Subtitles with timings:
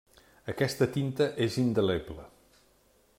[0.53, 2.29] Aquesta tinta és indeleble.